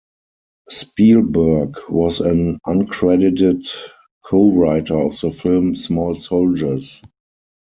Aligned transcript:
Spielberg 0.67 1.77
was 1.87 2.21
an 2.21 2.57
uncredited 2.65 3.67
cowriter 4.25 5.05
of 5.13 5.21
the 5.21 5.29
film 5.29 5.75
"Small 5.75 6.15
Soldiers". 6.15 7.03